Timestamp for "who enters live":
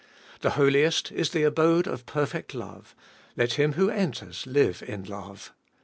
3.73-4.81